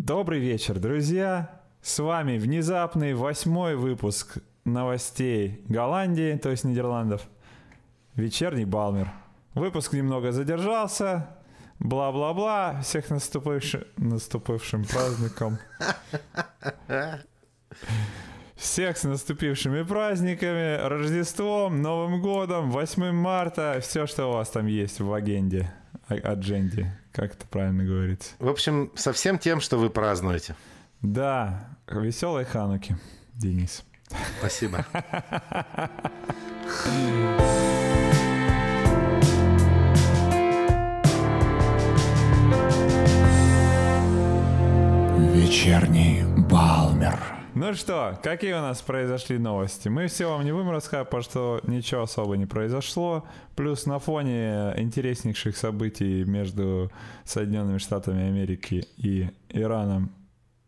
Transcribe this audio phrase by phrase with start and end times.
[0.00, 1.60] Добрый вечер, друзья!
[1.82, 7.22] С вами внезапный восьмой выпуск новостей Голландии, то есть Нидерландов.
[8.14, 9.10] Вечерний Балмер.
[9.54, 11.28] Выпуск немного задержался.
[11.80, 12.80] Бла-бла-бла.
[12.80, 15.58] Всех наступившим, наступившим праздником.
[18.54, 25.00] Всех с наступившими праздниками, Рождеством, Новым годом, 8 марта, все, что у вас там есть
[25.00, 25.72] в агенде,
[26.08, 28.32] адженде, как это правильно говорится.
[28.38, 30.54] В общем, со всем тем, что вы празднуете.
[31.02, 32.96] Да, веселой Хануки,
[33.34, 33.84] Денис.
[34.40, 34.84] Спасибо.
[45.34, 47.37] Вечерний Балмер.
[47.60, 49.88] Ну что, какие у нас произошли новости?
[49.88, 53.26] Мы все вам не будем рассказывать, потому что ничего особо не произошло.
[53.56, 56.92] Плюс на фоне интереснейших событий между
[57.24, 60.12] Соединенными Штатами Америки и Ираном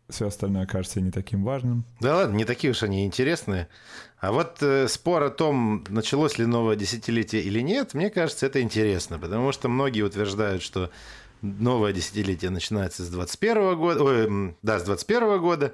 [0.09, 1.85] все остальное кажется не таким важным.
[2.01, 3.69] Да ладно, не такие уж они интересные.
[4.19, 8.61] А вот э, спор о том, началось ли новое десятилетие или нет, мне кажется, это
[8.61, 10.91] интересно, потому что многие утверждают, что
[11.41, 15.73] новое десятилетие начинается с 21 года, ой, да, с 21 года,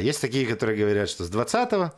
[0.00, 1.92] есть такие, которые говорят, что с 20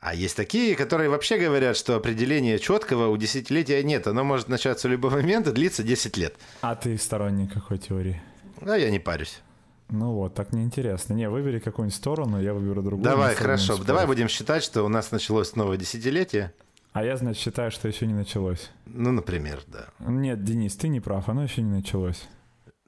[0.00, 4.06] а есть такие, которые вообще говорят, что определения четкого у десятилетия нет.
[4.06, 6.36] Оно может начаться в любой момент и длиться 10 лет.
[6.62, 8.22] А ты сторонник какой теории?
[8.62, 9.40] А я не парюсь.
[9.90, 11.12] Ну вот, так неинтересно.
[11.12, 13.04] Не, выбери какую-нибудь сторону, я выберу другую.
[13.04, 13.74] Давай, хорошо.
[13.74, 13.86] спорить.
[13.86, 16.54] Давай будем считать, что у нас началось новое десятилетие.
[16.92, 18.70] А я, значит, считаю, что еще не началось.
[18.86, 19.88] Ну, например, да.
[19.98, 22.26] Нет, Денис, ты не прав, оно еще не началось.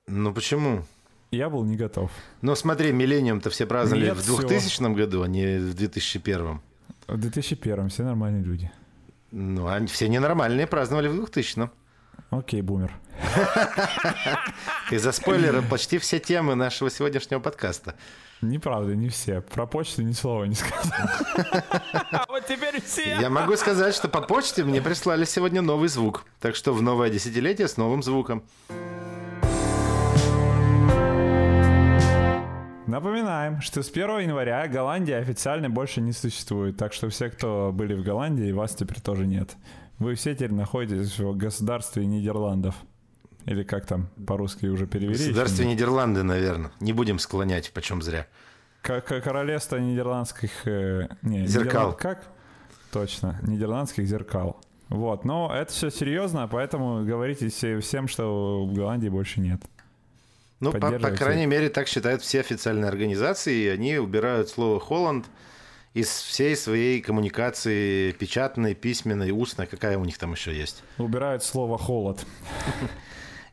[0.06, 0.84] Ну почему?
[1.32, 2.10] Я был не готов.
[2.42, 4.36] Ну смотри, миллениум-то все праздновали Нет, в всё.
[4.36, 6.60] 2000 году, а не в 2001.
[7.06, 8.70] В 2001 все нормальные люди.
[9.30, 11.70] Ну, они все ненормальные праздновали в 2000
[12.28, 12.92] Окей, бумер.
[14.90, 17.94] Ты заспойлерил почти все темы нашего сегодняшнего подкаста.
[18.42, 19.40] Неправда, не все.
[19.40, 20.98] Про почту ни слова не сказал.
[22.10, 23.16] А вот теперь все.
[23.20, 26.24] Я могу сказать, что по почте мне прислали сегодня новый звук.
[26.40, 28.42] Так что в новое десятилетие с новым звуком.
[32.96, 36.76] Напоминаем, что с 1 января Голландия официально больше не существует.
[36.76, 39.56] Так что все, кто были в Голландии, вас теперь тоже нет.
[39.98, 42.74] Вы все теперь находитесь в государстве Нидерландов.
[43.46, 45.14] Или как там по-русски уже перевели?
[45.14, 46.70] государстве Нидерланды, наверное.
[46.80, 48.26] Не будем склонять, почем зря.
[48.82, 50.50] Как королевство нидерландских...
[50.66, 51.92] э, не, Зеркал.
[51.92, 52.26] Нидерланд- Как?
[52.92, 54.60] Точно, нидерландских зеркал.
[54.90, 59.62] Вот, но это все серьезно, поэтому говорите все- всем, что в Голландии больше нет.
[60.62, 65.26] Ну, по, по крайней мере, так считают все официальные организации, и они убирают слово «Холланд»
[65.92, 70.84] из всей своей коммуникации печатной, письменной, устной, какая у них там еще есть.
[70.98, 72.24] Убирают слово «холод».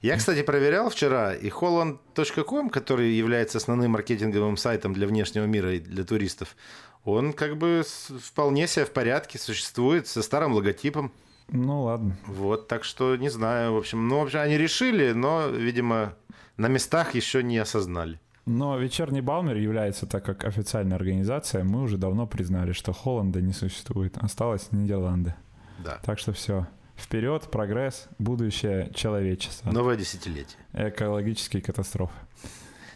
[0.02, 5.80] Я, кстати, проверял вчера, и holland.com, который является основным маркетинговым сайтом для внешнего мира и
[5.80, 6.56] для туристов,
[7.04, 7.84] он как бы
[8.22, 11.12] вполне себе в порядке, существует со старым логотипом.
[11.50, 12.16] Ну ладно.
[12.28, 16.16] Вот, так что не знаю, в общем, ну, в общем, они решили, но, видимо,
[16.60, 18.20] на местах еще не осознали.
[18.46, 23.54] Но вечерний Балмер является, так как официальная организация, мы уже давно признали, что Холланда не
[23.54, 24.18] существует.
[24.18, 25.36] Осталось Нидерланды.
[25.80, 26.00] Да.
[26.04, 26.68] Так что все.
[26.98, 29.72] Вперед, прогресс, будущее человечества.
[29.72, 30.60] Новое десятилетие.
[30.74, 32.14] Экологические катастрофы.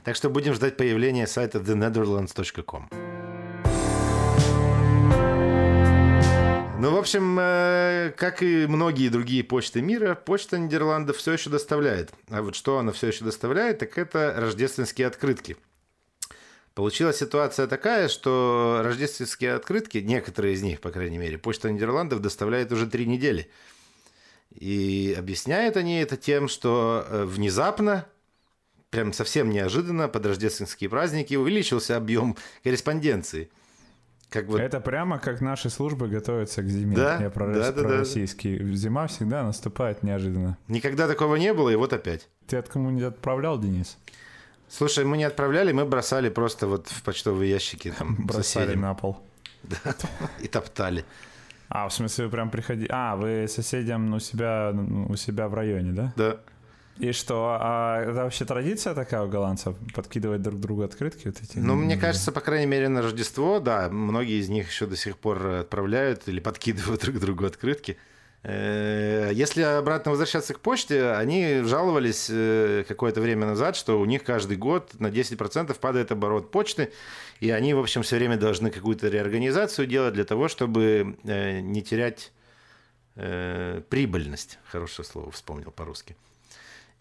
[0.03, 2.90] Так что будем ждать появления сайта thenetherlands.com.
[6.83, 12.11] Ну, в общем, э, как и многие другие почты мира, почта Нидерландов все еще доставляет.
[12.27, 15.55] А вот что она все еще доставляет, так это рождественские открытки.
[16.73, 22.69] Получилась ситуация такая, что рождественские открытки, некоторые из них, по крайней мере, почта Нидерландов доставляет
[22.73, 23.50] уже три недели.
[24.51, 28.07] И объясняют они это тем, что э, внезапно
[28.89, 33.50] прям совсем неожиданно под рождественские праздники увеличился объем корреспонденции.
[34.33, 36.95] Как вот, Это прямо как наши службы готовятся к зиме.
[36.95, 37.97] Да, Я про, да, да, про да.
[37.99, 38.73] российский.
[38.73, 40.57] Зима всегда наступает неожиданно.
[40.67, 42.27] никогда такого не было, и вот опять.
[42.47, 43.95] Ты от кому-нибудь отправлял, Денис?
[44.67, 48.95] Слушай, мы не отправляли, мы бросали просто вот в почтовые ящики там Бросали соседям на
[48.95, 49.21] пол.
[50.39, 51.06] и топтали.
[51.69, 52.88] А, в смысле, вы прям приходили...
[52.91, 56.13] А, вы соседям у себя, ну, у себя в районе, да?
[56.15, 56.38] Да.
[57.00, 59.75] И что, а это вообще традиция такая у голландцев?
[59.95, 61.57] Подкидывать друг другу открытки вот эти?
[61.57, 65.18] Ну, мне кажется, по крайней мере, на Рождество, да, многие из них еще до сих
[65.18, 67.98] пор отправляют или подкидывают друг другу открытки.
[68.44, 74.24] Э, Если обратно возвращаться к почте, они жаловались э, какое-то время назад, что у них
[74.24, 76.92] каждый год на 10% падает оборот почты,
[77.39, 81.81] и они, в общем, все время должны какую-то реорганизацию делать для того, чтобы э, не
[81.81, 82.31] терять
[83.16, 84.57] прибыльность.
[84.72, 86.16] Хорошее слово вспомнил по-русски.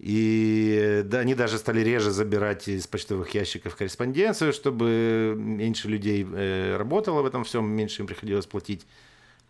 [0.02, 6.76] И да, они даже стали реже забирать из почтовых ящиков корреспонденцию, чтобы меньше людей э,
[6.76, 8.84] работало в этом всем, меньше им приходилось платить.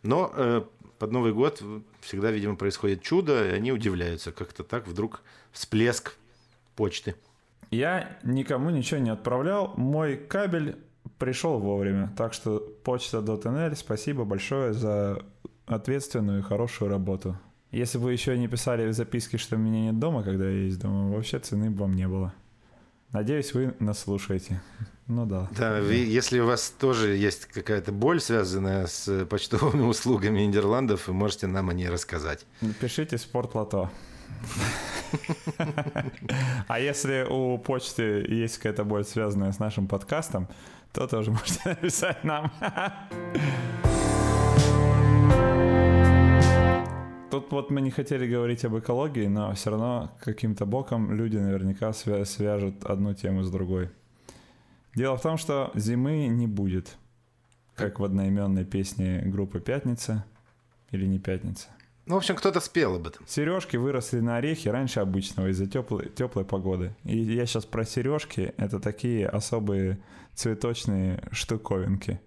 [0.03, 0.63] Но э,
[0.99, 1.63] под Новый год
[2.03, 5.23] всегда, видимо, происходит чудо, и они удивляются, как-то так вдруг
[5.53, 6.17] всплеск
[6.77, 7.15] почты.
[7.71, 10.77] Я никому ничего не отправлял, мой кабель
[11.19, 15.25] пришел вовремя, так что почта.nl, спасибо большое за
[15.65, 17.39] ответственную и хорошую работу.
[17.73, 21.11] Если бы еще не писали в записке, что меня нет дома, когда я есть дома,
[21.11, 22.35] вообще цены бы вам не было.
[23.13, 24.61] Надеюсь, вы нас слушаете.
[25.07, 25.49] Ну да.
[25.57, 31.15] Да, вы, если у вас тоже есть какая-то боль, связанная с почтовыми услугами Нидерландов, вы
[31.15, 32.45] можете нам о ней рассказать.
[32.79, 33.91] Пишите спортлото.
[36.69, 40.47] А если у почты есть какая-то боль, связанная с нашим подкастом,
[40.93, 42.53] то тоже можете написать нам.
[47.33, 51.89] Тут вот мы не хотели говорить об экологии, но все равно каким-то боком люди наверняка
[51.93, 53.89] свя- свяжут одну тему с другой.
[54.95, 56.99] Дело в том, что зимы не будет,
[57.75, 60.27] как в одноименной песне группы «Пятница»
[60.91, 61.69] или «Не пятница».
[62.05, 63.27] Ну, в общем, кто-то спел об этом.
[63.27, 66.95] Сережки выросли на орехи раньше обычного из-за теплой, теплой погоды.
[67.05, 68.53] И я сейчас про сережки.
[68.59, 70.01] Это такие особые
[70.35, 72.21] цветочные штуковинки.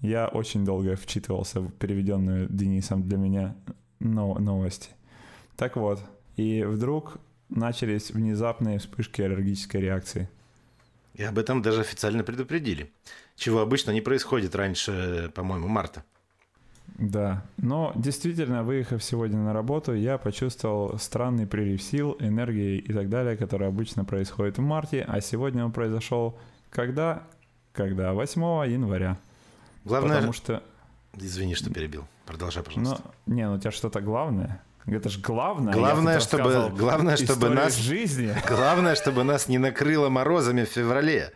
[0.00, 3.54] Я очень долго вчитывался в переведенную Денисом для меня
[4.00, 4.90] новости.
[5.56, 6.00] Так вот,
[6.36, 7.18] и вдруг
[7.48, 10.28] начались внезапные вспышки аллергической реакции.
[11.14, 12.90] И об этом даже официально предупредили.
[13.36, 16.04] Чего обычно не происходит раньше, по-моему, марта.
[16.98, 23.08] Да, но действительно, выехав сегодня на работу, я почувствовал странный прилив сил, энергии и так
[23.08, 26.38] далее, который обычно происходит в марте, а сегодня он произошел
[26.70, 27.24] когда?
[27.72, 28.12] Когда?
[28.12, 29.18] 8 января.
[29.84, 30.16] Главное...
[30.16, 30.62] Потому что...
[31.16, 32.06] Извини, что перебил.
[32.30, 33.04] Продолжай, Ну, пожалуйста.
[33.26, 34.62] не, ну у тебя что-то главное.
[34.86, 35.72] Это же главное.
[35.74, 38.34] Главное, Я чтобы- главное, чтобы нас- жизни.
[38.48, 41.32] Главное, чтобы нас не накрыло морозами в феврале.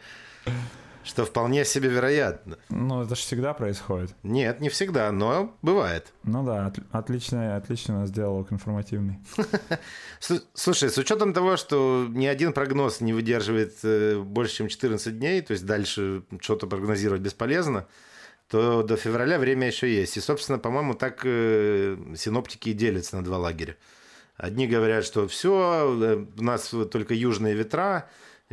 [1.02, 2.56] Что вполне себе вероятно.
[2.70, 4.14] Ну, это же всегда происходит.
[4.22, 6.12] Нет, не всегда, но бывает.
[6.22, 9.18] Ну да, от- отличный, отличный у нас диалог информативный.
[10.54, 15.42] Слушай, с учетом того, что ни один прогноз не выдерживает э, больше, чем 14 дней,
[15.42, 17.86] то есть дальше что-то прогнозировать бесполезно,
[18.48, 20.16] то до февраля время еще есть.
[20.16, 23.76] И, собственно, по-моему, так э, синоптики и делятся на два лагеря.
[24.36, 28.08] Одни говорят, что все, у нас только южные ветра,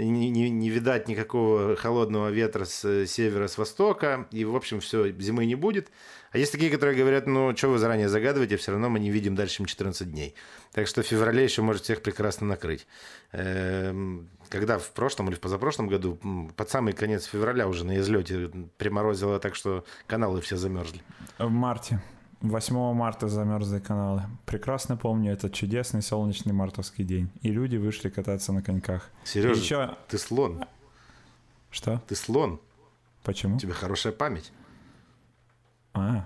[0.05, 4.79] не, не- не видать никакого холодного ветра с э, севера, с востока, и, в общем,
[4.79, 5.89] все, зимы не будет.
[6.31, 9.35] А есть такие, которые говорят, ну, что вы заранее загадываете, все равно мы не видим
[9.35, 10.33] дальше, чем 14 дней.
[10.71, 12.87] Так что в феврале еще может всех прекрасно накрыть.
[13.33, 16.17] Эм, Когда в прошлом или в позапрошлом году,
[16.55, 21.01] под самый конец февраля уже на излете приморозило так, что каналы все замерзли.
[21.37, 22.01] В марте.
[22.41, 24.23] 8 марта замерзли каналы.
[24.45, 27.29] Прекрасно помню этот чудесный солнечный мартовский день.
[27.41, 29.09] И люди вышли кататься на коньках.
[29.23, 30.65] Сережа, И ещё- ты слон,
[31.69, 32.01] Что?
[32.07, 32.59] ты слон,
[33.23, 33.55] Почему?
[33.57, 34.51] у тебя хорошая память.
[35.93, 36.25] А,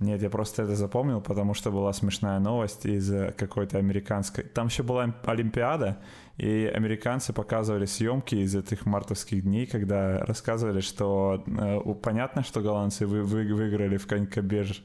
[0.00, 4.42] нет, я просто это запомнил, потому что была смешная новость из э, какой-то американской...
[4.44, 5.98] Там еще была им- Олимпиада,
[6.36, 13.06] и американцы показывали съемки из этих мартовских дней, когда рассказывали, что э, понятно, что голландцы
[13.06, 14.84] вы, вы- выиграли в конькобеж...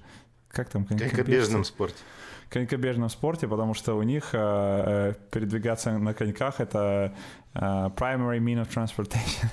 [0.53, 0.85] Как там?
[0.85, 1.97] Конькобежном спорте.
[2.49, 7.11] конькобежном спорте, потому что у них э, э, передвигаться на коньках это
[7.55, 9.49] э, primary mean of transportation.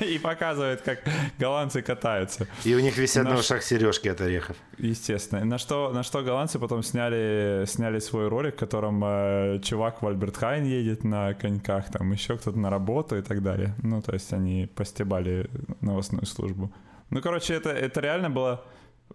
[0.00, 0.98] И показывает, как
[1.38, 2.48] голландцы катаются.
[2.64, 4.56] И у них висят на Наш- ушах сережки от орехов.
[4.78, 5.44] Естественно.
[5.44, 10.06] На что, на что голландцы потом сняли, сняли свой ролик, в котором э, чувак в
[10.08, 13.74] Альбертхайн едет на коньках, там еще кто-то на работу и так далее.
[13.82, 15.48] Ну, то есть они постебали
[15.80, 16.72] новостную службу.
[17.10, 18.64] Ну, короче, это, это реально было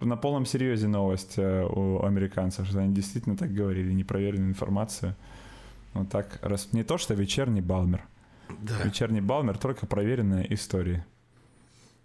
[0.02, 5.16] на полном серьезе новость э, у американцев, что они действительно так говорили, непроверенную информацию.
[5.94, 8.04] Вот так, раз, не то, что вечерний Балмер.
[8.60, 8.82] Да.
[8.84, 11.06] Вечерний Балмер, только проверенная история.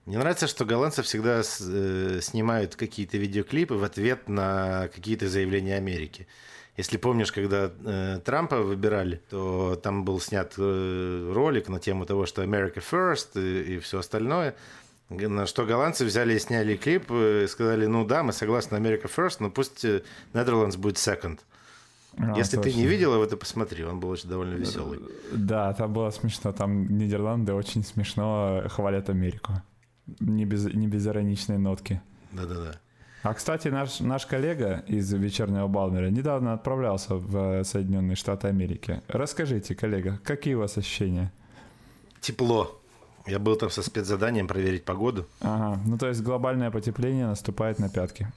[0.05, 5.77] Мне нравится, что голландцы всегда с- э, снимают какие-то видеоклипы в ответ на какие-то заявления
[5.77, 6.29] Америки.
[6.77, 12.27] Если помнишь, когда э, Трампа выбирали, то там был снят э, ролик на тему того,
[12.27, 14.55] что America First и, все остальное.
[15.09, 19.09] На что голландцы взяли и сняли клип, э, и сказали, ну да, мы согласны America
[19.15, 21.39] First, но пусть э, Netherlands будет second.
[22.19, 22.79] А, Если ты точно.
[22.79, 25.01] не видел его, то посмотри, он был очень довольно веселый.
[25.33, 26.53] Да, там было смешно.
[26.53, 29.53] Там Нидерланды очень смешно хвалят Америку.
[30.21, 32.01] Не без, не без ироничной нотки.
[32.33, 32.81] Да-да-да.
[33.23, 39.03] А, кстати, наш, наш коллега из вечернего Балмера недавно отправлялся в э, Соединенные Штаты Америки.
[39.09, 41.33] Расскажите, коллега, какие у вас ощущения?
[42.21, 42.81] Тепло.
[43.27, 45.27] Я был там со спецзаданием проверить погоду.
[45.41, 48.29] Ага, ну то есть глобальное потепление наступает на пятки.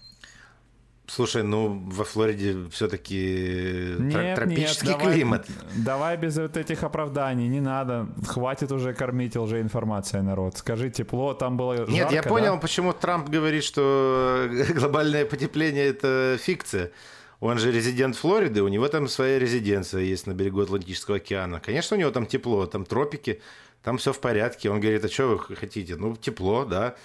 [1.09, 5.47] Слушай, ну во Флориде все-таки Нет, тропический нет, давай, климат.
[5.75, 8.07] Давай без вот этих оправданий, не надо.
[8.27, 10.57] Хватит уже кормить лжеинформацией народ.
[10.57, 12.59] Скажи, тепло, там было жарко, Нет, я понял, да?
[12.59, 16.91] почему Трамп говорит, что глобальное потепление это фикция.
[17.39, 21.59] Он же резидент Флориды, у него там своя резиденция есть на берегу Атлантического океана.
[21.59, 23.41] Конечно, у него там тепло, там тропики,
[23.83, 24.69] там все в порядке.
[24.69, 25.95] Он говорит, а что вы хотите?
[25.95, 26.95] Ну, тепло, да.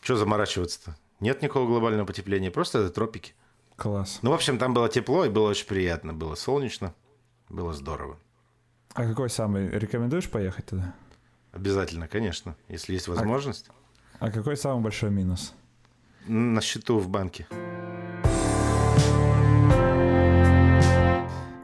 [0.00, 0.96] Что заморачиваться-то?
[1.20, 3.34] Нет никакого глобального потепления, просто это тропики.
[3.76, 4.18] Класс.
[4.22, 6.12] Ну, в общем, там было тепло и было очень приятно.
[6.12, 6.94] Было солнечно,
[7.48, 8.18] было здорово.
[8.94, 9.68] А какой самый?
[9.68, 10.94] Рекомендуешь поехать туда?
[11.52, 13.68] Обязательно, конечно, если есть возможность.
[14.18, 15.54] А какой самый большой минус?
[16.26, 17.46] На счету в банке.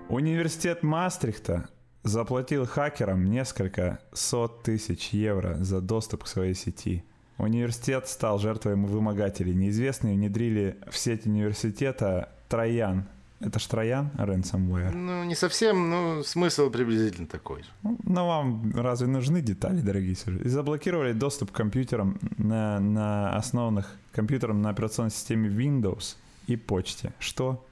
[0.09, 1.69] Университет Мастрихта
[2.09, 7.05] заплатил хакерам несколько сот тысяч евро за доступ к своей сети.
[7.37, 9.55] Университет стал жертвой вымогателей.
[9.55, 13.07] Неизвестные внедрили в сеть университета Троян.
[13.41, 14.91] Это ж Троян, ransomware.
[14.91, 17.63] Ну, не совсем, но смысл приблизительно такой.
[17.85, 20.49] Ну, Но вам разве нужны детали, дорогие слушатели?
[20.49, 26.17] И заблокировали доступ к компьютерам на, на основных компьютерам на операционной системе Windows
[26.49, 27.13] и почте.
[27.21, 27.65] Что?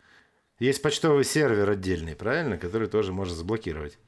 [0.61, 3.99] Есть почтовый сервер отдельный, правильно, который тоже можно заблокировать.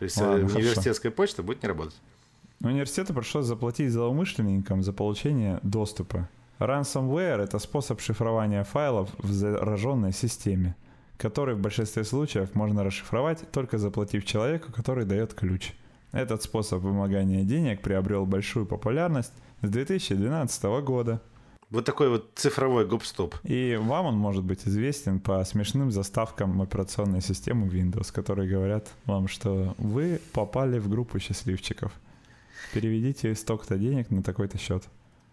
[0.00, 0.58] То есть э, Ладно, хорошо.
[0.58, 2.00] университетская почта будет не работать.
[2.62, 6.26] Университету пришлось заплатить злоумышленникам за получение доступа.
[6.58, 10.74] Ransomware— это способ шифрования файлов в зараженной системе,
[11.18, 15.74] который в большинстве случаев можно расшифровать, только заплатив человеку, который дает ключ.
[16.12, 21.20] Этот способ вымогания денег приобрел большую популярность с 2012 года.
[21.70, 23.36] Вот такой вот цифровой гоп-стоп.
[23.44, 29.28] И вам он может быть известен по смешным заставкам операционной системы Windows, которые говорят вам,
[29.28, 31.92] что вы попали в группу счастливчиков.
[32.74, 34.82] Переведите столько-то денег на такой-то счет.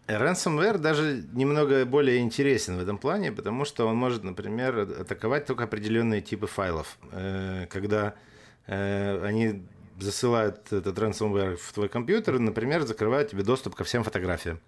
[0.08, 5.64] Ransomware даже немного более интересен в этом плане, потому что он может, например, атаковать только
[5.64, 6.98] определенные типы файлов.
[7.12, 8.14] Э, Когда
[8.68, 9.64] э, они
[10.00, 14.60] засылают этот ransomware в твой компьютер, например, закрывают тебе доступ ко всем фотографиям.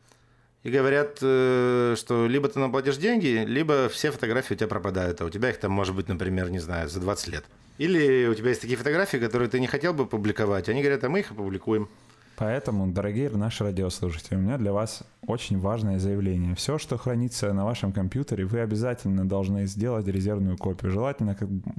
[0.64, 5.26] И говорят, э, что либо ты наплатишь деньги, либо все фотографии у тебя пропадают, а
[5.26, 7.46] у тебя их там может быть, например, не знаю, за 20 лет.
[7.78, 11.10] Или у тебя есть такие фотографии, которые ты не хотел бы публиковать, они говорят, а
[11.10, 11.88] мы их опубликуем.
[12.40, 16.56] Поэтому, дорогие наши радиослушатели, у меня для вас очень важное заявление.
[16.56, 20.90] Все, что хранится на вашем компьютере, вы обязательно должны сделать резервную копию.
[20.90, 21.36] Желательно,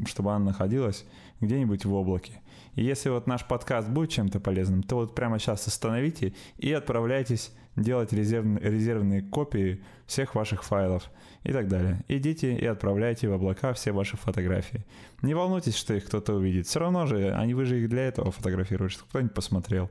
[0.06, 1.06] чтобы она находилась
[1.40, 2.42] где-нибудь в облаке.
[2.74, 7.54] И если вот наш подкаст будет чем-то полезным, то вот прямо сейчас остановите и отправляйтесь
[7.74, 11.10] делать резервные, резервные копии всех ваших файлов
[11.42, 12.04] и так далее.
[12.06, 14.84] Идите и отправляйте в облака все ваши фотографии.
[15.22, 16.66] Не волнуйтесь, что их кто-то увидит.
[16.66, 19.88] Все равно же, они вы же их для этого фотографируете, чтобы кто-нибудь посмотрел.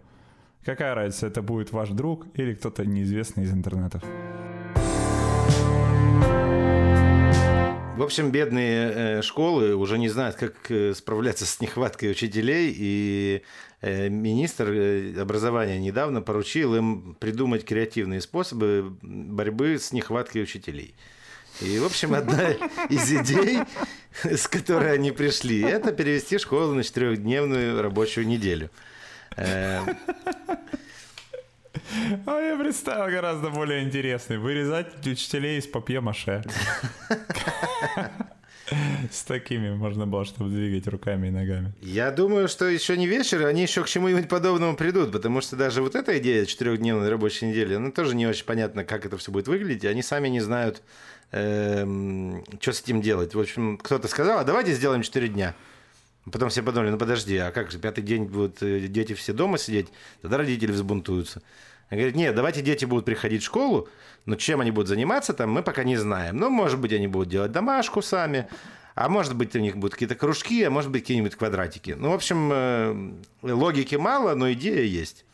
[0.65, 4.03] Какая разница, это будет ваш друг или кто-то неизвестный из интернетов?
[7.95, 13.41] В общем, бедные э, школы уже не знают, как э, справляться с нехваткой учителей, и
[13.81, 20.95] э, министр образования недавно поручил им придумать креативные способы борьбы с нехваткой учителей.
[21.59, 22.51] И, в общем, одна
[22.89, 23.59] из идей,
[24.23, 28.69] с которой они пришли, это перевести школу на четырехдневную рабочую неделю.
[32.25, 34.37] А я представил гораздо более интересный.
[34.37, 36.43] Вырезать учителей из папье-маше.
[39.11, 41.73] С такими можно было, чтобы двигать руками и ногами.
[41.81, 45.81] Я думаю, что еще не вечер, они еще к чему-нибудь подобному придут, потому что даже
[45.81, 49.47] вот эта идея четырехдневной рабочей недели, она тоже не очень понятно, как это все будет
[49.47, 50.83] выглядеть, они сами не знают,
[51.31, 53.33] эм, что с этим делать.
[53.33, 55.55] В общем, кто-то сказал, а давайте сделаем 4 дня.
[56.31, 59.57] Потом все подумали, ну подожди, а как же, пятый день будут э, дети все дома
[59.57, 59.87] сидеть,
[60.21, 61.41] тогда родители взбунтуются.
[61.89, 63.87] Они говорят, нет, давайте дети будут приходить в школу,
[64.25, 66.37] но чем они будут заниматься там, мы пока не знаем.
[66.37, 68.47] Ну, может быть, они будут делать домашку сами,
[68.95, 71.95] а может быть, у них будут какие-то кружки, а может быть, какие-нибудь квадратики.
[71.97, 75.25] Ну, в общем, э, логики мало, но идея есть.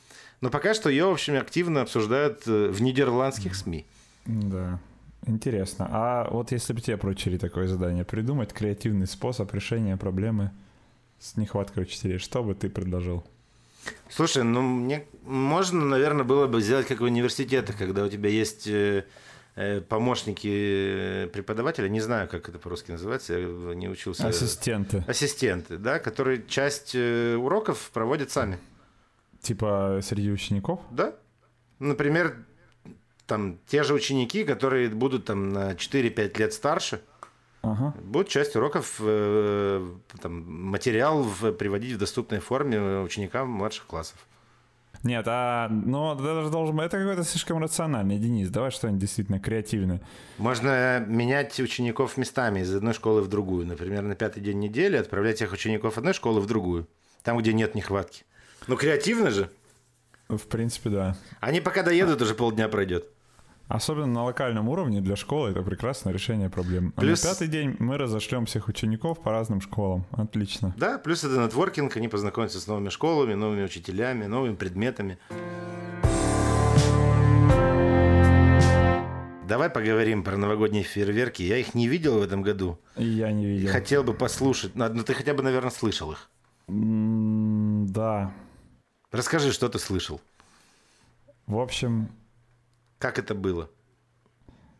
[0.41, 3.85] Но пока что ее, в общем, активно обсуждают э, в нидерландских СМИ.
[4.25, 4.79] Да.
[5.27, 5.87] Интересно.
[5.89, 10.51] А вот если бы тебе поручили такое задание, придумать креативный способ решения проблемы
[11.19, 13.25] с нехваткой учителей, что бы ты предложил?
[14.09, 18.67] Слушай, ну мне можно, наверное, было бы сделать как в университетах, когда у тебя есть
[18.67, 19.05] э,
[19.55, 24.27] э, помощники э, преподавателя, не знаю, как это по-русски называется, я не учился.
[24.27, 25.03] Ассистенты.
[25.07, 28.57] Ассистенты, да, которые часть уроков проводят сами.
[29.41, 30.79] Типа среди учеников?
[30.91, 31.15] Да.
[31.79, 32.37] Например,
[33.27, 37.01] там те же ученики, которые будут там на 4-5 лет старше,
[37.65, 37.93] Ага.
[38.03, 39.85] будут часть уроков, э,
[40.21, 44.17] там, материал в- приводить в доступной форме ученикам младших классов.
[45.03, 49.39] Нет, а, ну, это же должен быть, это какой-то слишком рациональный, Денис, давай что-нибудь действительно
[49.39, 50.01] креативное.
[50.37, 53.67] Можно менять учеников местами из одной школы в другую.
[53.67, 56.87] Например, на пятый день недели отправлять всех учеников одной школы в другую.
[57.23, 58.23] Там, где нет нехватки.
[58.67, 59.49] Ну, креативно же.
[60.27, 61.15] В принципе, да.
[61.39, 63.07] Они пока доедут, уже полдня пройдет.
[63.67, 66.93] Особенно на локальном уровне для школы это прекрасное решение проблем.
[66.95, 70.05] А Плюс- на пятый день мы разошлем всех учеников по разным школам.
[70.11, 70.73] Отлично.
[70.77, 75.17] Да, плюс это нетворкинг, они познакомятся с новыми школами, новыми учителями, новыми предметами.
[79.47, 81.43] Давай поговорим про новогодние фейерверки.
[81.43, 82.79] Я их не видел в этом году.
[82.97, 83.71] И я не видел.
[83.71, 84.75] Хотел бы послушать.
[84.75, 86.29] Ну, ты хотя бы, наверное, слышал их.
[86.67, 88.31] М, Да.
[89.11, 90.19] Расскажи, что ты слышал.
[91.45, 92.09] В общем,
[93.05, 93.69] Как это было?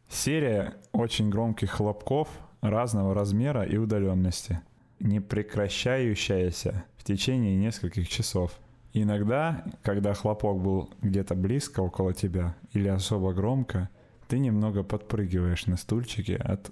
[0.10, 2.28] серия очень громких хлопков
[2.60, 4.62] разного размера и удаленности,
[5.00, 8.60] не прекращающаяся в течение нескольких часов.
[8.94, 13.90] Иногда, когда хлопок был где-то близко около тебя или особо громко,
[14.28, 16.72] ты немного подпрыгиваешь на стульчике от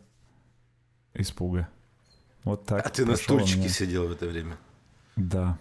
[1.13, 1.69] испуга.
[2.43, 2.83] Вот так.
[2.83, 3.69] А ты на стульчике меня.
[3.69, 4.57] сидел в это время.
[5.15, 5.59] Да.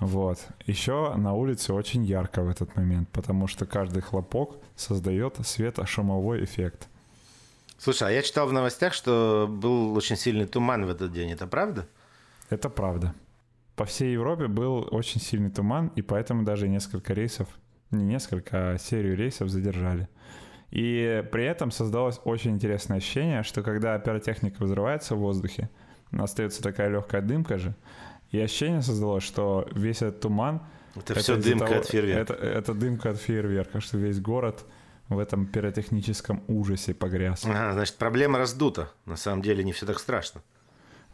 [0.00, 0.38] Вот.
[0.66, 6.88] Еще на улице очень ярко в этот момент, потому что каждый хлопок создает светошумовой эффект.
[7.78, 11.32] Слушай, а я читал в новостях, что был очень сильный туман в этот день.
[11.32, 11.86] Это правда?
[12.50, 13.14] Это правда.
[13.76, 17.48] По всей Европе был очень сильный туман, и поэтому даже несколько рейсов,
[17.90, 20.08] не несколько, а серию рейсов задержали.
[20.70, 25.68] И при этом создалось очень интересное ощущение, что когда пиротехника взрывается в воздухе,
[26.12, 27.74] остается такая легкая дымка же,
[28.32, 30.60] и ощущение создалось, что весь этот туман
[30.96, 32.32] Это, все из-за дымка того- от фейерверка.
[32.34, 34.64] Это, это дымка от фейерверка, что весь город
[35.08, 37.44] в этом пиротехническом ужасе погряз.
[37.44, 38.90] Ага, значит, проблема раздута.
[39.06, 40.40] На самом деле не все так страшно.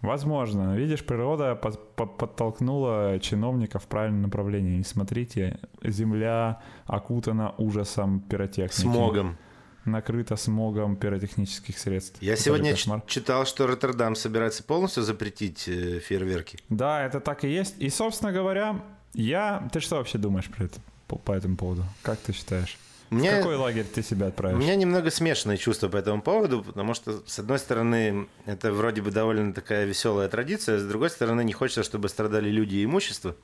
[0.00, 0.76] Возможно.
[0.76, 4.78] Видишь, природа под- под- подтолкнула чиновников в правильном направлении.
[4.78, 8.80] И смотрите, земля окутана ужасом пиротехники.
[8.80, 9.36] Смогом.
[9.90, 12.16] Накрыта смогом пиротехнических средств.
[12.22, 13.02] Я сегодня кошмар.
[13.06, 16.58] читал, что Роттердам собирается полностью запретить э, фейерверки.
[16.68, 17.74] Да, это так и есть.
[17.78, 18.80] И, собственно говоря,
[19.14, 19.68] я...
[19.72, 21.84] Ты что вообще думаешь про это, по, по этому поводу?
[22.02, 22.76] Как ты считаешь?
[23.10, 24.62] У В какой лагерь ты себя у отправишь?
[24.62, 29.10] меня немного смешанные чувства по этому поводу, потому что, с одной стороны, это вроде бы
[29.10, 33.34] довольно такая веселая традиция, с другой стороны, не хочется, чтобы страдали люди и имущество.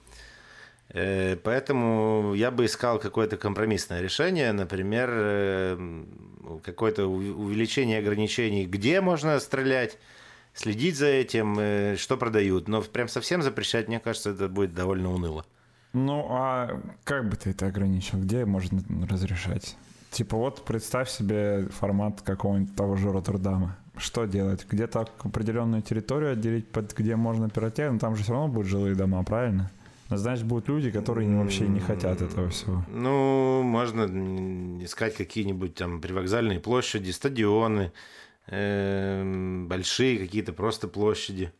[0.94, 6.04] Э, Поэтому я бы искал какое-то компромиссное решение, например, э,
[6.62, 9.98] какое-то увеличение ограничений, где можно стрелять,
[10.54, 12.68] следить за этим, э, что продают.
[12.68, 15.44] Но прям совсем запрещать, мне кажется, это будет довольно уныло.
[15.92, 18.18] Ну, а как бы ты это ограничил?
[18.20, 19.76] Где можно разрешать?
[20.10, 23.76] Типа вот представь себе формат какого-нибудь того же Роттердама.
[23.96, 24.64] Что делать?
[24.68, 28.00] Где-то определенную территорию отделить, под где можно пиротехнику?
[28.00, 29.70] Там же все равно будут жилые дома, правильно?
[30.10, 32.84] Значит, будут люди, которые вообще не хотят этого всего.
[32.88, 34.04] Ну, можно
[34.84, 37.92] искать какие-нибудь там привокзальные площади, стадионы,
[38.46, 41.52] эм, большие какие-то просто площади.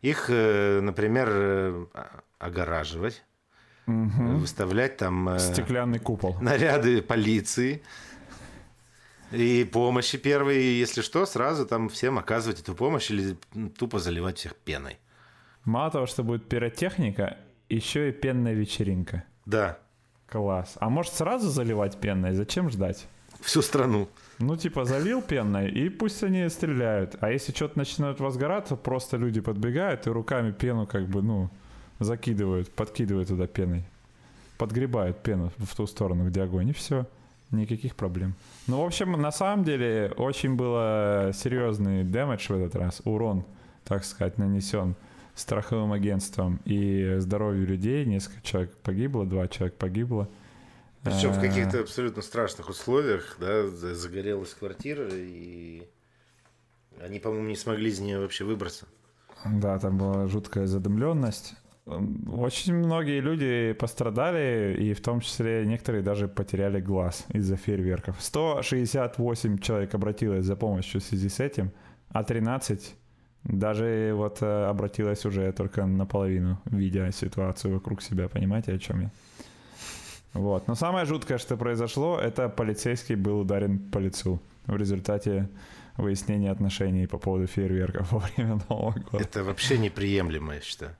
[0.00, 3.24] Их, э, например, э, а- огораживать,
[3.86, 4.38] Мгм.
[4.38, 6.36] выставлять там э, Стеклянный купол.
[6.40, 7.82] наряды полиции
[9.32, 13.36] и помощи первой, и если что, сразу там всем оказывать эту помощь или
[13.78, 14.98] тупо заливать всех пеной.
[15.64, 19.24] Мало того, что будет пиротехника, еще и пенная вечеринка.
[19.44, 19.78] Да,
[20.28, 20.74] Класс.
[20.80, 22.34] А может сразу заливать пенной?
[22.34, 23.06] Зачем ждать?
[23.40, 24.08] всю страну.
[24.38, 27.16] Ну, типа, залил пенной, и пусть они стреляют.
[27.20, 31.48] А если что-то начинает возгораться, просто люди подбегают и руками пену как бы, ну,
[32.00, 33.84] закидывают, подкидывают туда пеной.
[34.58, 37.06] Подгребают пену в ту сторону, где огонь, и все.
[37.50, 38.34] Никаких проблем.
[38.66, 43.00] Ну, в общем, на самом деле, очень было серьезный дэмэдж в этот раз.
[43.04, 43.44] Урон,
[43.84, 44.96] так сказать, нанесен
[45.36, 48.04] страховым агентством и здоровью людей.
[48.04, 50.28] Несколько человек погибло, два человека погибло.
[51.02, 55.86] Причем в А, каких-то абсолютно страшных условиях, да, за- загорелась квартира, и
[57.00, 58.86] они, по-моему, не смогли из нее вообще выбраться.
[59.44, 61.54] Да, там была жуткая задымленность.
[61.86, 68.16] Очень многие люди пострадали, и в том числе некоторые даже потеряли глаз из-за фейерверков.
[68.18, 71.70] 168 человек обратилось за помощью в связи с этим,
[72.08, 72.96] а 13
[73.48, 78.28] даже вот э, обратилось уже только наполовину, видя ситуацию вокруг себя.
[78.28, 79.10] Понимаете, о чем я?
[80.32, 80.68] Вот.
[80.68, 85.48] Но самое жуткое, что произошло, это полицейский был ударен по лицу в результате
[85.96, 89.24] выяснения отношений по поводу фейерверков во время Нового года.
[89.24, 90.96] Это вообще неприемлемо, я считаю.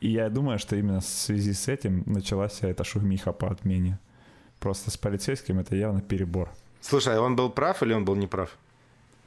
[0.00, 3.98] И я думаю, что именно в связи с этим началась вся эта шумиха по отмене.
[4.58, 6.48] Просто с полицейским это явно перебор.
[6.80, 8.56] Слушай, а он был прав или он был неправ?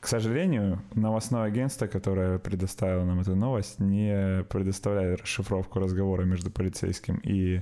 [0.04, 7.22] К сожалению, новостное агентство, которое предоставило нам эту новость, не предоставляет расшифровку разговора между полицейским
[7.24, 7.62] и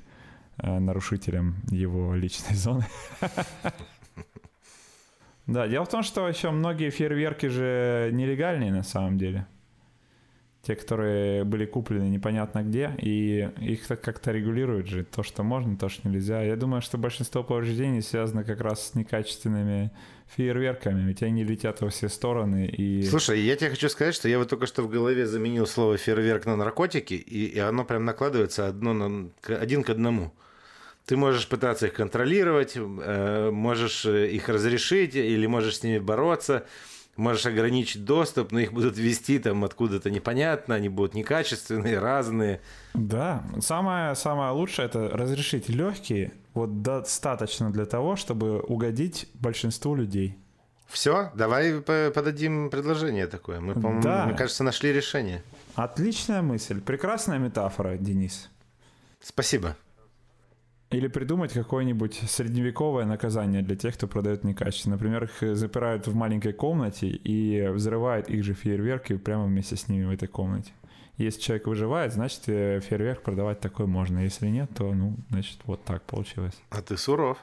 [0.57, 2.85] э, нарушителям его личной зоны.
[5.47, 9.47] Да, дело в том, что еще многие фейерверки же нелегальные на самом деле.
[10.61, 15.03] Те, которые были куплены непонятно где, и их как-то регулируют же.
[15.03, 16.41] То, что можно, то, что нельзя.
[16.41, 19.91] Я думаю, что большинство повреждений связано как раз с некачественными
[20.35, 22.65] фейерверками, ведь они летят во все стороны.
[22.65, 23.03] И...
[23.03, 26.45] Слушай, я тебе хочу сказать, что я вот только что в голове заменил слово фейерверк
[26.45, 30.33] на наркотики, и, и оно прям накладывается одно на, один к одному.
[31.05, 36.65] Ты можешь пытаться их контролировать, э, можешь э, их разрешить или можешь с ними бороться,
[37.17, 42.61] можешь ограничить доступ, но их будут вести там откуда-то непонятно, они будут некачественные, разные.
[42.93, 50.37] Да, самое, самое лучшее это разрешить легкие, вот достаточно для того, чтобы угодить большинству людей.
[50.87, 53.61] Все, давай подадим предложение такое.
[53.61, 54.25] Мы, по-моему, да.
[54.25, 55.41] мне кажется, нашли решение.
[55.75, 58.49] Отличная мысль, прекрасная метафора, Денис.
[59.21, 59.77] Спасибо.
[60.89, 64.95] Или придумать какое-нибудь средневековое наказание для тех, кто продает некачественно.
[64.95, 70.03] Например, их запирают в маленькой комнате и взрывают их же фейерверки прямо вместе с ними
[70.03, 70.73] в этой комнате.
[71.17, 74.19] Если человек выживает, значит, э, фейерверк продавать такой можно.
[74.19, 76.55] Если нет, то, ну, значит, вот так получилось.
[76.69, 77.37] А ты суров.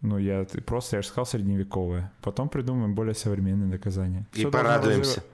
[0.00, 2.12] Ну, я просто, я же сказал, средневековое.
[2.22, 4.26] Потом придумаем более современные наказания.
[4.32, 5.16] И все порадуемся.
[5.16, 5.24] Развив...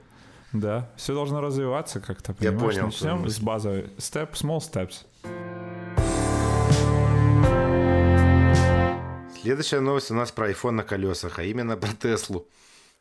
[0.53, 2.61] Да, все должно развиваться как-то, понимаешь?
[2.61, 2.87] Я понял.
[2.87, 3.91] Начнем с базовой.
[3.99, 5.05] Step, small steps.
[9.43, 12.47] Следующая новость у нас про iPhone на колесах, а именно про Теслу.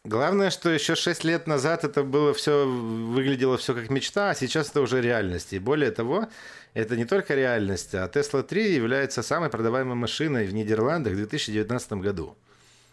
[0.05, 4.69] Главное, что еще 6 лет назад это было все, выглядело все как мечта, а сейчас
[4.69, 5.53] это уже реальность.
[5.53, 6.27] И более того,
[6.73, 11.93] это не только реальность, а Tesla 3 является самой продаваемой машиной в Нидерландах в 2019
[11.93, 12.35] году.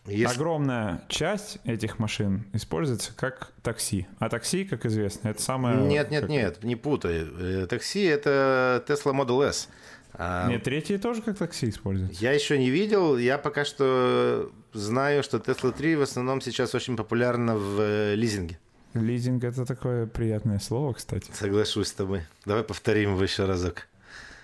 [0.07, 0.37] Если...
[0.37, 4.07] Огромная часть этих машин используется как такси.
[4.21, 5.79] А такси, как известно, это самое...
[5.79, 6.31] Нет, нет, как...
[6.31, 7.27] нет, не путай.
[7.27, 9.69] Э, такси— это Tesla Model S.
[10.13, 12.15] А, Нет, третьи тоже как такси используют.
[12.15, 13.17] Я еще не видел.
[13.17, 18.59] Я пока что знаю, что Tesla 3 в основном сейчас очень популярна в э, лизинге.
[18.95, 21.31] Лизинг это такое приятное слово, кстати.
[21.33, 22.23] Соглашусь с тобой.
[22.45, 23.87] Давай повторим его еще разок.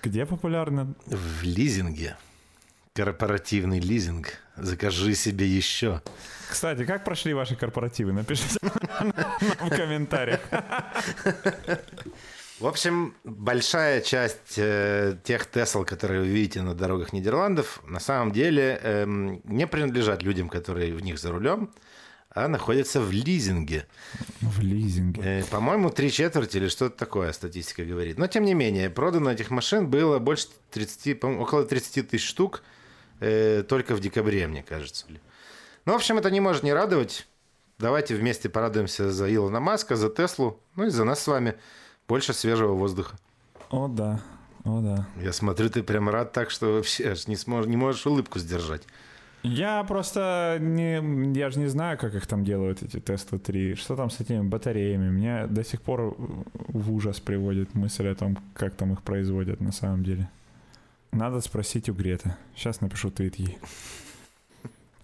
[0.03, 0.95] Где популярно?
[1.07, 2.17] В лизинге.
[2.95, 4.35] Корпоративный лизинг.
[4.57, 6.01] Закажи себе еще.
[6.49, 8.12] Кстати, как прошли ваши корпоративы?
[8.12, 8.59] Напишите
[9.61, 10.41] в комментариях.
[12.59, 18.33] В общем, большая часть э, тех Тесл, которые вы видите на дорогах Нидерландов, на самом
[18.33, 21.71] деле э, не принадлежат людям, которые в них за рулем,
[22.31, 23.87] а находятся в лизинге.
[24.40, 25.21] В лизинге.
[25.23, 28.16] Э, по-моему, три четверти или что-то такое статистика говорит.
[28.16, 32.62] Но, тем не менее, продано этих машин было больше 30, около 30 тысяч штук
[33.21, 35.05] э, только в декабре, мне кажется.
[35.85, 37.27] Ну, в общем, это не может не радовать.
[37.79, 41.57] Давайте вместе порадуемся за Илона Маска, за Теслу, ну и за нас с вами.
[42.09, 43.16] Больше свежего воздуха.
[43.71, 44.21] О, да.
[44.64, 45.07] О, да.
[45.21, 48.83] Я смотрю, ты прям рад так, что вообще аж не, сможешь, не можешь улыбку сдержать.
[49.42, 53.77] Я просто не, я же не знаю, как их там делают, эти Tesla 3.
[53.77, 55.09] Что там с этими батареями?
[55.09, 59.73] Меня до сих пор в ужас приводит мысль о том, как там их производят на
[59.73, 60.29] самом деле.
[61.12, 62.35] Надо спросить у Греты.
[62.57, 63.59] Сейчас напишу твит ей.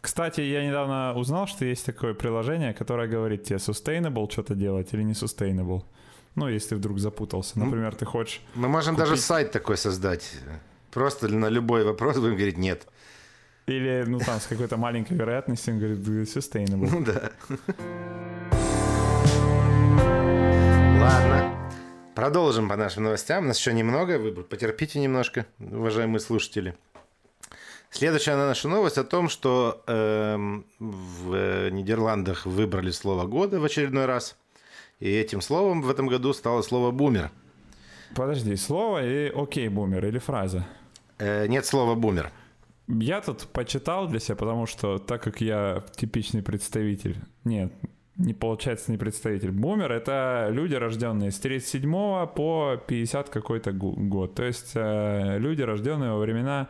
[0.01, 5.05] Кстати, я недавно узнал, что есть такое приложение, которое говорит тебе, sustainable что-то делать или
[5.05, 5.85] не sustainable.
[6.35, 7.59] Ну, если вдруг запутался.
[7.59, 8.41] Например, ты хочешь...
[8.55, 9.11] Мы можем купить...
[9.11, 10.33] даже сайт такой создать.
[10.91, 12.87] Просто на любой вопрос будем говорить «нет».
[13.67, 16.89] Или, ну, там, с какой-то маленькой вероятностью он говорит «sustainable».
[16.91, 17.31] Ну, да.
[21.01, 21.73] Ладно.
[22.15, 23.45] Продолжим по нашим новостям.
[23.45, 24.19] У нас еще немного.
[24.19, 26.75] Вы потерпите немножко, уважаемые слушатели.
[27.91, 30.37] Следующая наша новость о том, что э,
[30.79, 34.37] в Нидерландах выбрали слово года в очередной раз.
[35.03, 37.33] И этим словом в этом году стало слово «бумер».
[38.15, 40.65] Подожди, слово и окей, бумер или фраза?
[41.19, 42.31] Э, нет слова «бумер».
[42.87, 47.17] Я тут почитал для себя, потому что так как я типичный представитель...
[47.43, 47.73] Нет,
[48.17, 49.51] не получается не представитель.
[49.51, 51.91] Бумер— это люди, рожденные с 37
[52.29, 54.37] по 50 какой-то год.
[54.37, 56.69] То есть э, люди, рожденные во времена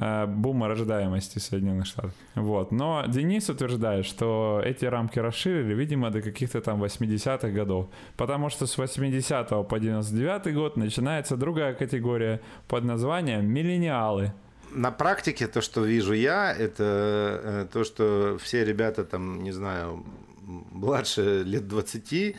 [0.00, 2.14] бума рождаемости Соединенных Штатов.
[2.34, 2.72] Вот.
[2.72, 7.88] Но Денис утверждает, что эти рамки расширили, видимо, до каких-то там 80-х годов.
[8.16, 14.32] Потому что с 80 по 99 год начинается другая категория под названием «миллениалы».
[14.72, 20.04] На практике то, что вижу я, это э, то, что все ребята там, не знаю,
[20.42, 22.36] младше лет 20,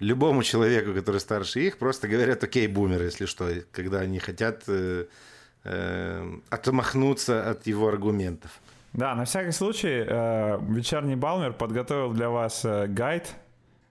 [0.00, 4.64] любому человеку, который старше их, просто говорят «окей, бумер», если что, когда они хотят
[5.64, 8.60] э, отмахнуться от его аргументов.
[8.92, 13.34] Да, на всякий случай, э, вечерний Балмер подготовил для вас э, гайд,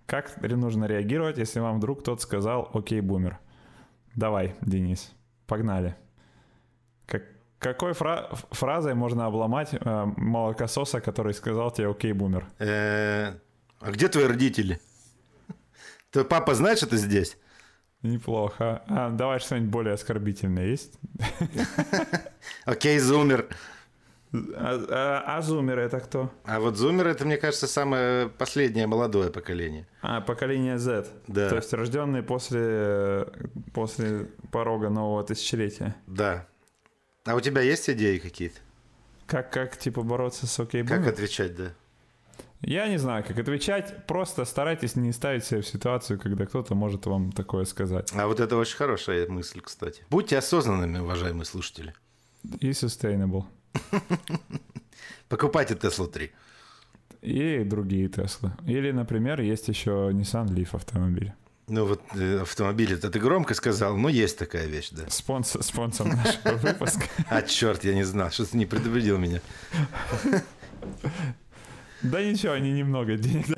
[0.05, 3.37] как нужно реагировать, если вам вдруг кто-то сказал «Окей, бумер».
[4.15, 5.11] Давай, Денис,
[5.47, 5.95] погнали.
[7.59, 12.45] Какой фра- фразой можно обломать э, молокососа, который сказал тебе «Окей, бумер»?
[12.57, 13.33] Э,
[13.81, 14.79] А где твои родители?
[16.11, 17.37] Твой папа знает, что ты здесь?
[18.01, 18.81] Неплохо.
[18.87, 20.97] А, давай что-нибудь более оскорбительное есть?
[22.65, 23.47] Окей, зумер.
[24.31, 26.31] А, а- а зумеры это кто?
[26.45, 29.87] А вот зумер это, мне кажется, самое последнее молодое поколение.
[30.01, 31.07] А, поколение Z.
[31.27, 31.49] Да.
[31.49, 33.27] То есть рожденные после,
[33.73, 35.95] после порога нового тысячелетия.
[36.07, 36.47] Да.
[37.25, 38.59] А у тебя есть идеи какие-то?
[39.25, 41.73] Как, как типа бороться с окей Как отвечать, да?
[42.61, 44.05] Я не знаю, как отвечать.
[44.05, 48.11] Просто старайтесь не ставить себя в ситуацию, когда кто-то может вам такое сказать.
[48.13, 50.03] А вот это очень хорошая мысль, кстати.
[50.09, 51.93] Будьте осознанными, уважаемые слушатели.
[52.59, 53.45] И sustainable.
[55.29, 56.31] Покупайте Tesla 3.
[57.21, 58.51] И другие Теслы.
[58.65, 61.33] Или, например, есть еще Nissan Leaf автомобиль.
[61.67, 65.03] Ну вот э, автомобиль, это ты громко сказал, но есть такая вещь, да.
[65.09, 67.03] Спонсор, спонсор нашего выпуска.
[67.29, 69.41] А, черт, я не знал, что ты не предупредил меня.
[72.01, 73.45] Да ничего, они немного денег.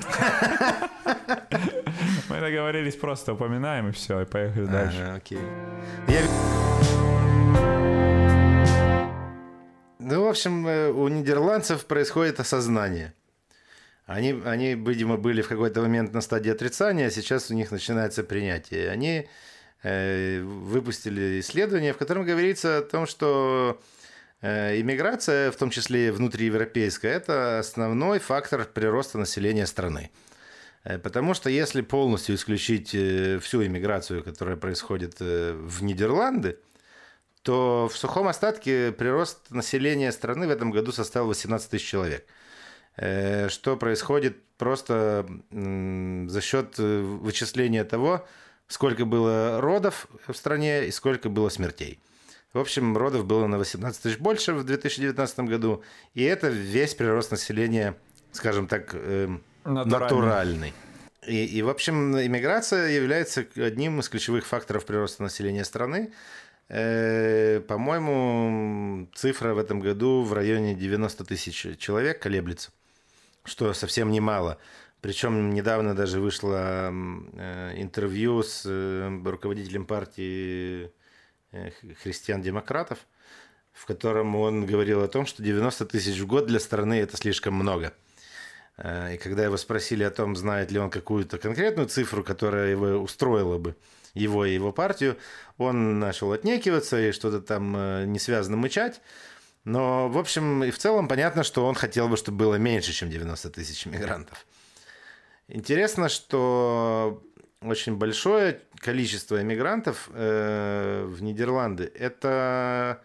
[2.28, 5.12] Мы договорились, просто упоминаем и все, и поехали дальше.
[5.16, 5.38] Окей.
[10.00, 13.14] Ну, в общем, э, у нидерландцев происходит осознание.
[14.06, 18.24] Они, они, видимо, были в какой-то момент на стадии отрицания, а сейчас у них начинается
[18.24, 18.90] принятие.
[18.90, 19.28] Они
[19.84, 23.80] э, выпустили исследование, в котором говорится о том, что
[24.42, 30.10] иммиграция, в том числе внутриевропейская, это основной фактор прироста населения страны.
[30.84, 36.58] Э, Потому что если полностью исключить э, всю иммиграцию, которая происходит э, в Нидерланды,
[37.42, 42.26] то в сухом остатке прирост населения страны в этом году составил 18 тысяч человек.
[42.96, 48.26] Э, Что происходит просто за счет э, вычисления того,
[48.68, 52.00] сколько было родов в стране и сколько было смертей.
[52.52, 55.82] В общем, родов было на 18 тысяч больше в 2019 году,
[56.14, 57.96] и это весь прирост населения,
[58.32, 60.00] скажем так, эм, Натуральный.
[60.00, 60.72] натуральный.
[61.26, 66.12] И, и, в общем, иммиграция является одним из ключевых факторов прироста населения страны.
[66.68, 72.70] Э, По-моему, цифра в этом году в районе 90 тысяч человек колеблется,
[73.44, 74.58] что совсем немало.
[75.00, 80.90] Причем недавно даже вышло м, э, интервью с э, руководителем партии э,
[82.02, 82.98] христиан-демократов,
[83.72, 87.54] в котором он говорил о том, что 90 тысяч в год для страны это слишком
[87.54, 87.92] много.
[88.76, 92.86] Э, И когда его спросили о том, знает ли он какую-то конкретную цифру, которая его
[92.98, 93.76] устроила бы,
[94.14, 95.16] его и его партию,
[95.58, 99.00] он начал отнекиваться и что-то там э, несвязно мычать.
[99.64, 103.10] Но, в общем, и в целом понятно, что он хотел бы, чтобы было меньше, чем
[103.10, 104.44] 90 тысяч мигрантов.
[105.48, 107.22] Интересно, что
[107.64, 113.02] очень большое количество иммигрантов э, в Нидерланды– это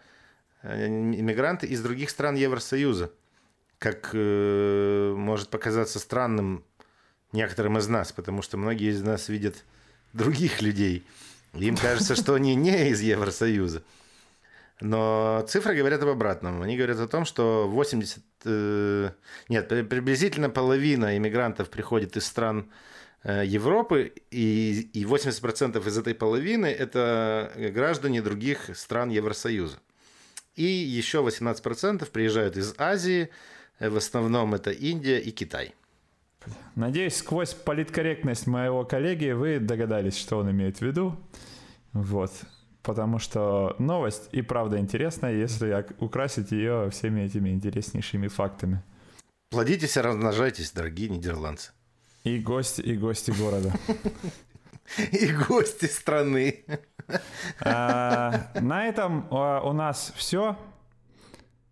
[0.62, 3.12] э, иммигранты из других стран Евросоюза
[3.78, 6.64] как э, может показаться странным
[7.32, 9.64] некоторым из нас, потому что многие из нас видят
[10.12, 11.06] других людей.
[11.54, 13.82] Им кажется, что они не из Евросоюза.
[14.80, 16.62] Но цифры говорят об обратном.
[16.62, 18.22] Они говорят о том, что 80...
[18.44, 19.10] э,
[19.48, 26.14] нет, при- приблизительно половина иммигрантов приходит из стран э, Европы, и, и 80% из этой
[26.14, 29.78] половины– это граждане других стран Евросоюза.
[30.58, 33.30] И еще 18% приезжают из Азии,
[33.78, 35.72] э, в основном это Индия и Китай.
[36.74, 41.16] Надеюсь, сквозь политкорректность моего коллеги вы догадались, что он имеет в виду.
[41.92, 42.32] Вот.
[42.82, 48.82] Потому что новость и правда интересная, если украсить ее всеми этими интереснейшими фактами.
[49.50, 51.70] Плодитесь и размножайтесь, дорогие нидерландцы.
[52.28, 53.72] И гости, и гости города.
[55.12, 56.64] И гости страны.
[57.60, 60.58] А, На этом а, у нас все.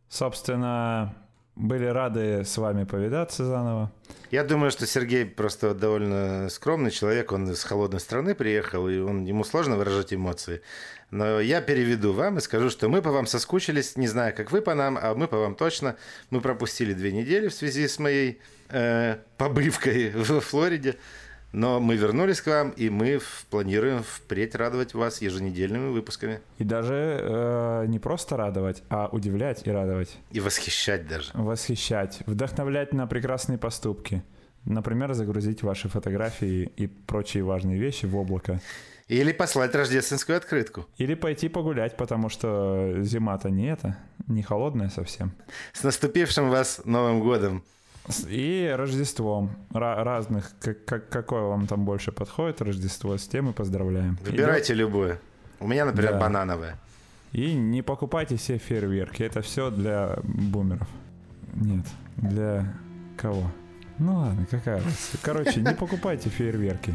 [0.09, 1.15] Собственно,
[1.57, 3.91] были рады с вами повидаться заново.
[4.31, 9.25] Я думаю, что Сергей просто довольно скромный человек, он из холодной страны приехал, и он,
[9.25, 10.63] ему сложно выражать эмоции.
[11.11, 14.61] Но я переведу вам и скажу, что мы по вам соскучились, не знаю, как вы
[14.61, 15.97] по нам, а мы по вам точно.
[16.31, 20.97] Мы пропустили две недели в связи с моей э, побывкой в Флориде,
[21.57, 27.19] но мы вернулись к вам, и мы планируем впредь радовать вас еженедельными выпусками И даже
[27.23, 30.19] э, не просто радовать, а удивлять и радовать.
[30.33, 31.31] и восхищать даже.
[31.33, 34.23] Восхищать, вдохновлять на прекрасные поступки.
[34.67, 38.61] Например, загрузить ваши фотографии и прочие важные вещи в облако.
[39.09, 40.85] Или послать рождественскую открытку.
[40.99, 43.97] Или пойти погулять, потому что зима-то не это,
[44.29, 45.33] не холодная совсем.
[45.73, 47.65] С наступившим вас Новым годом!
[48.29, 49.51] И Рождеством.
[49.73, 54.19] Ра- разных, как, как- какое вам там больше подходит Рождество, с тем и поздравляем.
[54.25, 55.19] Выбирайте любое.
[55.61, 56.21] У меня, например, Да.
[56.21, 56.77] банановое.
[57.33, 59.23] И не покупайте все фейерверки.
[59.23, 60.89] Это все для бумеров.
[61.55, 62.75] Нет, для
[63.17, 63.51] кого?
[63.99, 65.19] Ну ладно, какая разница.
[65.23, 66.95] Короче, не покупайте фейерверки.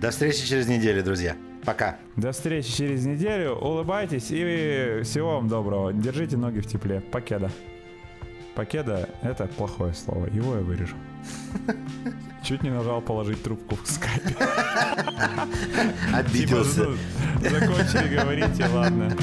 [0.00, 1.36] До встречи через неделю, друзья.
[1.64, 1.96] Пока.
[2.16, 3.54] До встречи через неделю.
[3.54, 5.92] Улыбайтесь и всего вам доброго.
[5.92, 7.00] Держите ноги в тепле.
[7.00, 7.50] Покеда.
[8.54, 10.26] Покеда— это плохое слово.
[10.26, 10.96] Его я вырежу.
[12.42, 14.28] Чуть не нажал положить трубку в скайпе.
[14.28, 16.86] Типа, Обиделся.
[16.88, 16.96] ну,
[17.48, 19.16] закончили говорить, и ладно.